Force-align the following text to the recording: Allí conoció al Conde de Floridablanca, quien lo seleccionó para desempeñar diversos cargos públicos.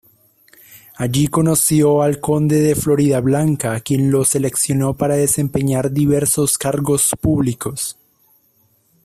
Allí 0.95 1.27
conoció 1.27 2.01
al 2.01 2.19
Conde 2.19 2.59
de 2.59 2.73
Floridablanca, 2.73 3.79
quien 3.81 4.09
lo 4.09 4.25
seleccionó 4.25 4.95
para 4.97 5.15
desempeñar 5.15 5.91
diversos 5.91 6.57
cargos 6.57 7.11
públicos. 7.21 7.99